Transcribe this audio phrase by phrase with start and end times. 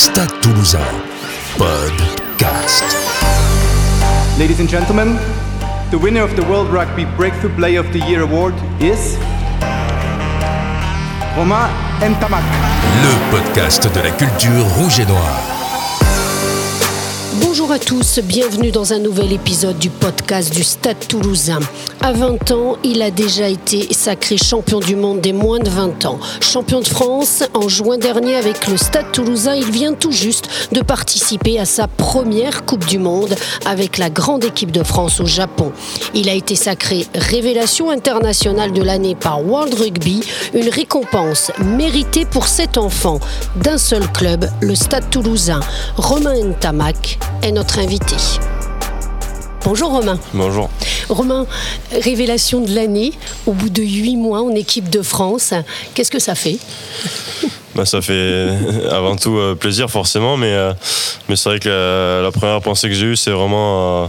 [0.00, 0.80] Stade Toulousain,
[1.58, 2.84] podcast.
[4.38, 5.18] Ladies and gentlemen,
[5.90, 9.18] the winner of the World Rugby Breakthrough Player of the Year award is
[11.36, 11.68] Romain
[12.00, 12.42] Ntamak.
[13.04, 15.59] Le podcast de la culture rouge et noire.
[17.34, 21.60] Bonjour à tous, bienvenue dans un nouvel épisode du podcast du Stade toulousain.
[22.00, 26.06] À 20 ans, il a déjà été sacré champion du monde des moins de 20
[26.06, 26.18] ans.
[26.40, 30.80] Champion de France en juin dernier avec le Stade toulousain, il vient tout juste de
[30.80, 35.70] participer à sa première Coupe du Monde avec la grande équipe de France au Japon.
[36.14, 40.20] Il a été sacré révélation internationale de l'année par World Rugby,
[40.52, 43.20] une récompense méritée pour cet enfant
[43.54, 45.60] d'un seul club, le Stade toulousain.
[45.96, 48.16] Romain Ntamak est notre invité.
[49.64, 50.18] Bonjour Romain.
[50.34, 50.70] Bonjour.
[51.08, 51.46] Romain,
[51.92, 53.12] révélation de l'année,
[53.46, 55.52] au bout de huit mois en équipe de France,
[55.94, 56.58] qu'est-ce que ça fait?
[57.76, 58.48] Bah, Ça fait
[58.90, 60.72] avant tout euh, plaisir forcément, mais, euh,
[61.28, 64.06] mais c'est vrai que la, la première pensée que j'ai eue, c'est vraiment euh,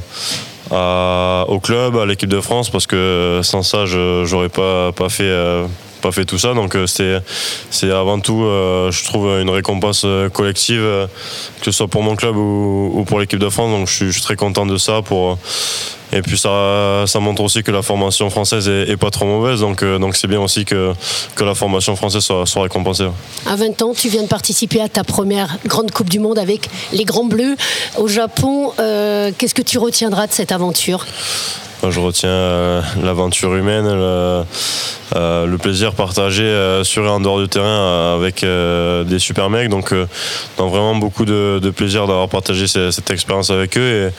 [0.71, 5.09] à- au club, à l'équipe de France, parce que sans ça, je j'aurais pas, pas
[5.09, 5.29] fait...
[6.01, 10.29] pas fait tout ça donc euh, c'est avant tout euh, je trouve une récompense euh,
[10.29, 14.11] collective que ce soit pour mon club ou, ou pour l'équipe de France donc je
[14.11, 15.37] suis, très content de ça pour
[16.13, 19.81] et puis ça, ça montre aussi que la formation française est, pas trop mauvaise, donc
[19.81, 20.91] donc c'est bien aussi que,
[21.35, 23.07] que la formation française soit, récompensée.
[23.45, 26.69] À 20 ans, tu viens de participer à ta première grande Coupe du Monde avec
[26.91, 27.55] les Grands Bleus
[27.97, 28.73] au Japon.
[28.75, 31.05] Qu'est-ce que tu retiendras de cette aventure?
[31.89, 34.43] Je retiens euh, l'aventure humaine, le,
[35.15, 39.93] euh, plaisir partagé euh, sur et en dehors du terrain avec des super mecs, donc,
[40.57, 44.11] vraiment beaucoup de, plaisir d'avoir partagé ce- cette expérience avec eux.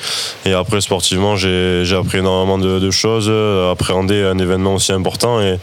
[0.45, 3.31] Et, après, sportivement, j'ai appris énormément de, choses,
[3.71, 5.59] appréhender un événement aussi important et,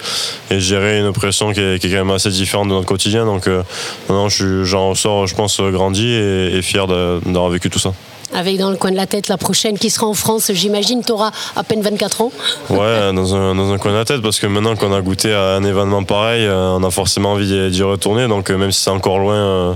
[0.52, 3.26] gérer une pression qui est, quand même assez différente de notre quotidien.
[3.26, 3.62] Donc, euh,
[4.10, 7.94] non, j'en ressors, je pense, grandi et, fier d'avoir vécu tout ça.
[8.34, 11.12] Avec dans le coin de la tête la prochaine qui sera en France, j'imagine, tu
[11.12, 12.32] auras à peine 24 ans.
[12.70, 15.34] Ouais, dans un, dans un coin de la tête, parce que maintenant qu'on a goûté
[15.34, 18.28] à un événement pareil, euh, on a forcément envie d'y retourner.
[18.28, 19.76] Donc, euh, même si c'est encore loin,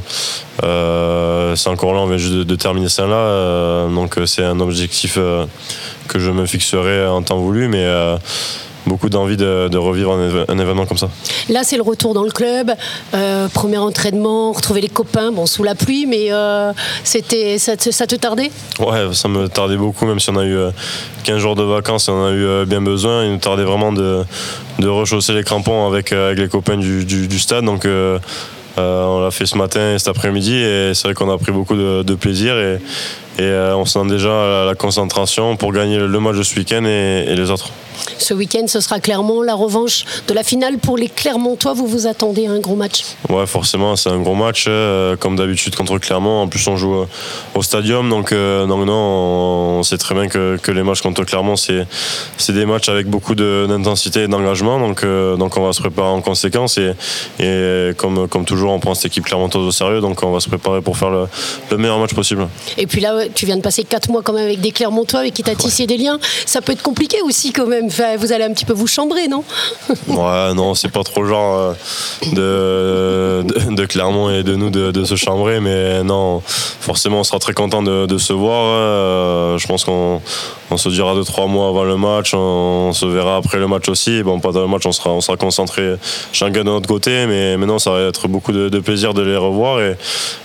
[0.63, 3.87] euh, c'est encore loin, on vient juste de, terminer ça là.
[3.89, 5.17] donc, c'est un objectif
[6.07, 7.85] que je me fixerai en temps voulu, mais
[8.85, 10.11] beaucoup d'envie de, de revivre
[10.47, 11.09] un, événement comme ça.
[11.49, 12.71] Là, c'est le retour dans le club,
[13.13, 16.71] euh, premier entraînement, retrouver les copains, bon, sous la pluie, mais euh,
[17.03, 18.51] c'était, ça, te, ça te tardait?
[18.79, 20.71] Ouais, ça me tardait beaucoup, même si on a eu euh,
[21.23, 23.23] 15 jours de vacances et on en a eu euh, bien besoin.
[23.25, 24.23] Il nous tardait vraiment de,
[24.79, 27.65] de rechausser les crampons avec, euh, avec les copains du, du- du stade.
[27.65, 28.19] Donc euh,
[28.79, 31.51] euh, on l'a fait ce matin et cet après-midi et c'est vrai qu'on a pris
[31.51, 32.79] beaucoup de, de plaisir et,
[33.37, 36.83] et euh, on sent déjà la, la concentration pour gagner le match de ce week-end
[36.85, 37.69] et, et les autres.
[38.17, 41.73] Ce week-end, ce sera clairement la revanche de la finale pour les Clermontois.
[41.73, 43.03] Vous vous attendez à un gros match?
[43.29, 46.41] Ouais, forcément, c'est un gros match, euh, comme d'habitude contre Clermont.
[46.41, 47.05] En plus, on joue euh,
[47.53, 51.55] au stadium, donc, euh, non, on, sait très bien que, que les matchs contre Clermont,
[51.55, 51.85] c'est
[52.37, 55.05] c'est des matchs avec beaucoup de- d'intensité et d'engagement, donc,
[55.37, 56.77] donc on va se préparer en conséquence.
[56.77, 56.93] Et,
[57.39, 60.49] et comme, comme toujours, on prend cette équipe clermontoise au sérieux, donc on va se
[60.49, 61.27] préparer pour faire le,
[61.69, 62.47] le meilleur match possible.
[62.77, 65.33] Et puis là, tu viens de passer 4 mois quand même avec des Clermontois avec
[65.33, 66.19] qui tu as tissé des liens.
[66.45, 67.87] Ça peut être compliqué aussi quand même.
[68.17, 69.43] Vous allez un petit peu vous chambrer, non
[70.07, 71.75] Ouais, non, c'est pas trop le genre
[72.37, 77.53] euh, de, Clermont et de nous de, se chambrer, mais non, forcément, on sera très
[77.53, 78.63] content de, se voir.
[78.65, 80.21] euh, je pense qu'on
[80.71, 83.87] on se dira deux trois mois avant le match, on, se verra après le match
[83.89, 84.23] aussi.
[84.23, 85.95] Bon, pendant le match, on sera, on sera concentré
[86.31, 89.81] chacun de notre côté, mais maintenant, ça va être beaucoup de, plaisir de les revoir
[89.81, 89.91] et,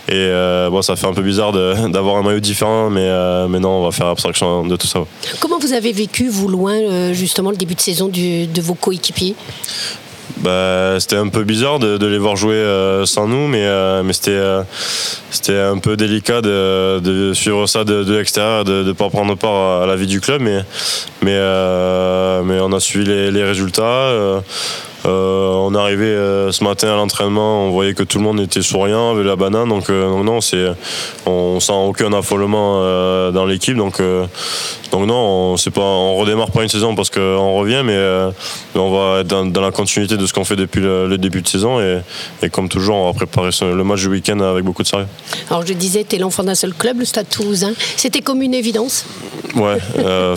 [0.07, 3.59] et euh, bon, ça fait un peu bizarre d'avoir un maillot différent, mais, euh, mais
[3.59, 4.99] non, on va faire abstraction de tout ça.
[5.39, 8.73] Comment vous avez vécu, vous, loin, euh, justement, le début de saison du- de vos
[8.75, 9.35] coéquipiers?
[10.37, 14.03] Bah, c'était un peu bizarre de, de les voir jouer euh, sans nous, mais, euh,
[14.03, 14.61] mais c'était, euh,
[15.31, 19.35] c'était un peu délicat de, de suivre ça de, de l'extérieur, de ne pas prendre
[19.35, 20.59] part à, la vie du club, mais,
[21.23, 21.37] mais,
[22.45, 24.41] mais on a suivi les, les résultats.
[25.09, 28.23] Euh, euh, on est arrivé euh, ce matin à l'entraînement, on voyait que tout le
[28.23, 30.67] monde était souriant, avait la banane, donc, euh, donc non, c'est,
[31.25, 34.25] on sent aucun affolement euh, dans l'équipe, donc, euh,
[34.91, 38.31] donc non, on, pas, on redémarre pas une saison parce qu'on revient, mais, euh,
[38.75, 41.41] on va être dans, dans la continuité de ce qu'on fait depuis le, le début
[41.41, 41.99] de saison, et,
[42.43, 45.07] et comme toujours, on va préparer le match du week-end avec beaucoup de sérieux.
[45.49, 47.71] Alors, je disais, tu es l'enfant d'un seul club, le Stade toulousain.
[47.97, 49.05] C'était comme une évidence
[49.55, 50.35] Ouais, euh,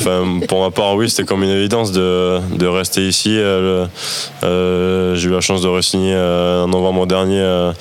[0.49, 3.37] pour ma part, oui, c'était comme une évidence de, de rester ici.
[3.37, 3.89] euh, le-
[4.45, 4.62] euh,
[5.15, 7.73] J'ai eu la chance de re-signer euh, en novembre dernier euh,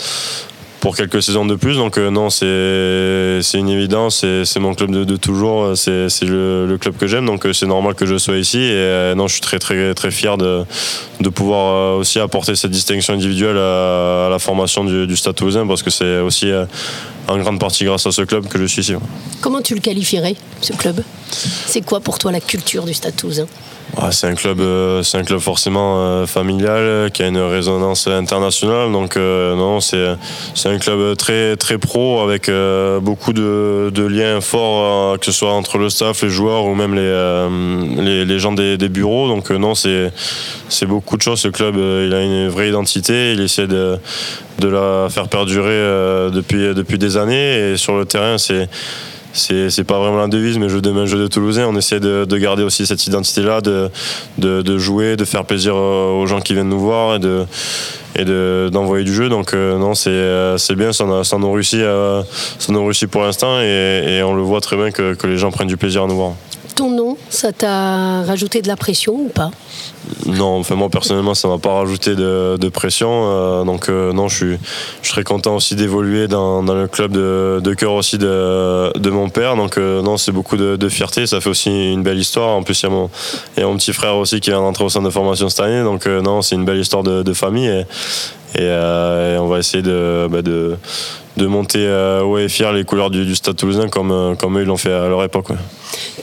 [0.80, 1.76] pour quelques saisons de plus.
[1.78, 4.26] Donc, euh, non, c'est une évidence.
[4.44, 5.78] C'est mon club de, toujours.
[5.78, 7.26] C'est le, le club que j'aime.
[7.26, 8.58] Donc, euh, c'est normal que je sois ici.
[8.58, 10.64] Et euh, non, je suis très, très, très fier de,
[11.20, 15.68] de pouvoir euh, aussi apporter cette distinction individuelle à, la formation du, du Stade Toulousain
[15.68, 16.50] parce que c'est aussi.
[16.50, 16.66] euh,
[17.28, 18.94] en grande partie grâce à ce club que je suis ici.
[19.42, 21.02] Comment tu le qualifierais, ce club?
[21.32, 23.48] C'est quoi pour toi la culture du Stade Toulousain
[24.12, 28.90] c'est un club, euh, un club forcément euh, familial qui a une résonance internationale.
[28.90, 30.08] Non, c'est
[30.66, 32.50] un club très pro avec
[33.02, 38.40] beaucoup de, liens forts, que ce soit entre le staff, les joueurs ou même les
[38.40, 39.28] gens des, bureaux.
[39.58, 41.40] Non, c'est beaucoup de choses.
[41.40, 43.34] Ce club, il a une vraie identité.
[43.34, 44.00] Il essaie de
[44.62, 48.70] la faire perdurer depuis des années sur le terrain, c'est
[49.34, 52.38] c'est pas vraiment la devise, mais jeu de main, jeu de Toulousain, on essaie de,
[52.38, 57.16] garder aussi cette identité-là, de, jouer, de faire plaisir aux gens qui viennent nous voir
[57.16, 57.46] et de
[58.16, 59.30] et d'envoyer du jeu.
[59.30, 62.24] Donc euh, non, c'est bien, ça, ça nous réussit, euh,
[63.10, 66.08] pour l'instant et, on le voit très bien que les gens prennent du plaisir à
[66.08, 66.34] nous voir.
[66.82, 69.52] Ton nom, ça t'a rajouté de la pression ou pas?
[70.26, 73.10] Non, enfin moi personnellement ça m'a pas rajouté de, pression.
[73.12, 74.58] Euh, donc euh, non, je suis,
[75.04, 79.56] je serais content aussi d'évoluer dans, le club de, cœur aussi de, mon père.
[79.58, 81.28] Donc euh, non, c'est beaucoup de, fierté.
[81.28, 82.50] Ça fait aussi une belle histoire.
[82.50, 83.12] En plus il y, a mon,
[83.60, 85.84] mon petit frère aussi qui vient d'entrer au centre de formation cette année.
[85.84, 87.86] Donc non, c'est une belle histoire de, famille
[88.58, 90.42] et, on va essayer de, bah,
[91.38, 91.88] de, monter
[92.24, 95.08] haut et fier les couleurs du, Stade Toulousain comme, comme eux ils l'ont fait à
[95.08, 95.50] leur époque.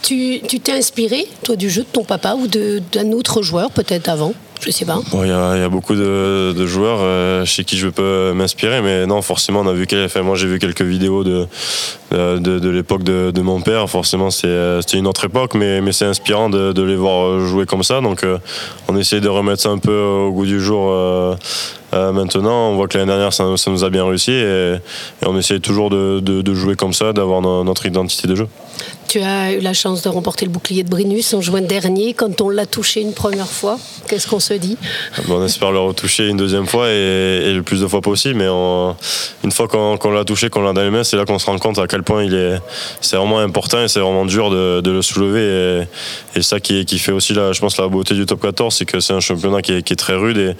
[0.02, 4.32] Tu t'es inspiré, toi, du jeu de ton papa ou d'un autre joueur, peut-être avant?
[4.60, 4.98] Je sais pas.
[5.14, 9.60] Il y, a beaucoup de, joueurs euh, chez qui je peux m'inspirer, mais non, forcément,
[9.60, 11.46] on a vu enfin, moi j'ai vu quelques vidéos de,
[12.10, 13.88] de, l'époque de, mon père.
[13.88, 17.82] Forcément, euh, c'était une autre époque, mais, mais c'est inspirant de, les voir jouer comme
[17.82, 18.00] ça.
[18.00, 18.38] Donc, euh,
[18.88, 20.92] on essaie de remettre ça un peu au goût du jour.
[21.92, 24.76] maintenant, on voit que l'année dernière, ça, nous a bien réussi et,
[25.24, 28.48] on essaie toujours de, jouer comme ça, d'avoir notre identité de jeu.
[29.08, 32.12] Tu as eu la chance de remporter le bouclier de Brinus en juin dernier.
[32.12, 34.76] Quand on l'a touché une première fois, qu'est-ce qu'on se dit?
[35.30, 38.34] On espère le retoucher une deuxième fois et, le plus de fois possible.
[38.34, 38.48] Mais
[39.44, 41.58] une fois qu'on l'a touché, qu'on l'a dans les mains, c'est là qu'on se rend
[41.58, 42.60] compte à quel point il est,
[43.00, 45.86] c'est vraiment important et c'est vraiment dur de, le soulever.
[46.36, 49.00] Et, ça qui, fait aussi, la, je pense, la beauté du top 14, c'est que
[49.00, 50.54] c'est un championnat qui est, très rude.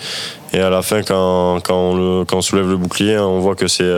[0.55, 3.93] Et, à la fin, quand, quand on soulève le bouclier, on voit que c'est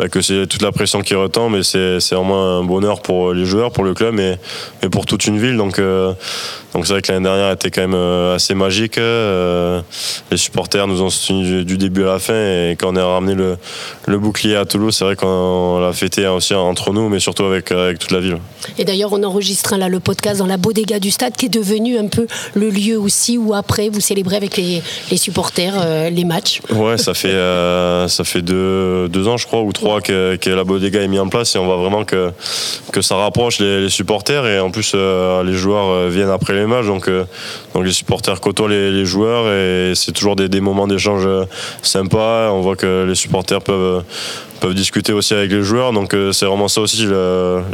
[0.00, 3.44] bah, que c'est toute la pression qui retombe et c'est vraiment un bonheur pour les
[3.44, 4.36] joueurs, pour le club et,
[4.82, 5.58] et pour toute une ville.
[5.58, 6.14] Donc euh,
[6.72, 8.98] donc c'est vrai que l'année dernière était quand même euh, assez magique.
[8.98, 9.80] Euh,
[10.30, 13.34] les supporters nous ont soutenus du, début à la fin et quand on a ramené
[13.34, 13.56] le,
[14.06, 17.72] le bouclier à Toulouse, c'est vrai qu'on l'a fêté aussi entre nous, mais surtout avec,
[17.72, 18.38] avec toute la ville.
[18.78, 21.98] Et d'ailleurs, on enregistre là le podcast dans la bodega du stade qui est devenu
[21.98, 26.24] un peu le lieu aussi où après vous célébrez avec les, les supporters euh, les
[26.24, 26.60] matchs.
[26.70, 27.34] Ouais, ça fait,
[28.08, 31.20] ça fait deux, deux, ans, je crois, ou trois que, que, la bodega est mise
[31.20, 32.30] en place et on voit vraiment que,
[33.00, 36.86] ça rapproche les, supporters et en plus les joueurs viennent après les matchs.
[36.86, 37.24] Donc, euh,
[37.82, 41.44] les supporters côtoient les, joueurs et c'est toujours des, moments d'échange euh,
[41.82, 42.50] sympas.
[42.52, 44.02] On voit que les supporters peuvent
[44.60, 45.92] peuvent discuter aussi avec les joueurs.
[45.92, 47.08] Donc euh, c'est vraiment ça aussi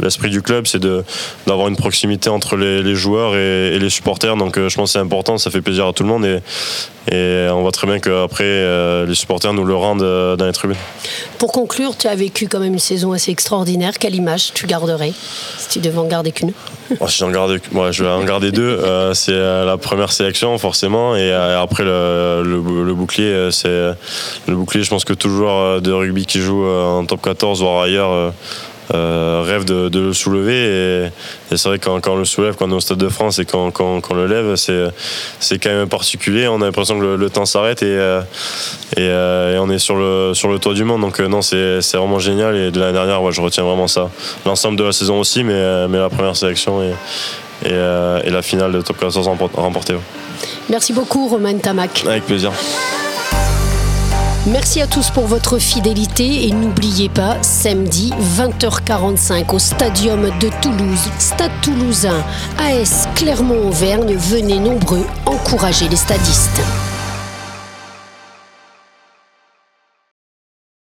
[0.01, 0.81] l'esprit du club, c'est
[1.45, 4.35] d'avoir une proximité entre les, joueurs et, les supporters.
[4.37, 6.39] Donc euh, je pense que c'est important, ça fait plaisir à tout le monde et,
[7.11, 10.77] et on voit très bien qu'après euh, les supporters nous le rendent dans les tribunes.
[11.37, 13.97] Pour conclure, tu as vécu quand même une saison assez extraordinaire.
[13.99, 15.13] Quelle image tu garderais
[15.57, 16.51] si tu devais en garder qu'une?
[17.07, 18.79] Si j'en garde, moi, je vais en garder deux.
[19.13, 23.49] c'est la première sélection forcément et après le, le bouclier.
[23.51, 23.67] C'est
[24.47, 24.83] le bouclier.
[24.83, 28.33] Je pense que tout joueur de rugby qui joue en top 14, voire ailleurs,
[28.93, 31.09] euh, euh, rêve de, le soulever.
[31.51, 33.39] Et, c'est vrai quand, quand on le soulève, quand on est au Stade de France
[33.39, 36.47] et quand, quand, on le lève, c'est, quand même particulier.
[36.47, 38.21] On a l'impression que le, temps s'arrête et, euh,
[38.95, 41.01] et, on est sur le, sur le toit du monde.
[41.01, 42.55] Donc non, c'est, c'est vraiment génial.
[42.55, 44.09] Et de l'année dernière, je retiens vraiment ça.
[44.45, 46.93] L'ensemble de la saison aussi, mais, mais la première sélection et,
[47.65, 49.95] et, la finale de top 14 remportée.
[50.69, 52.03] Merci beaucoup, Romain Tamac.
[52.05, 52.51] Avec plaisir.
[54.49, 61.09] Merci à tous pour votre fidélité et n'oubliez pas, samedi 20h45 au Stadium de Toulouse,
[61.19, 62.23] Stade Toulousain,
[62.57, 66.61] AS Clermont-Auvergne, venez nombreux encourager les stadistes.